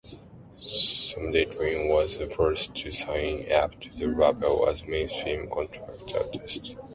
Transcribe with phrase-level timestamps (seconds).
[0.63, 6.75] Somedaydream was the first to sign up to the label as mainstream contract artist.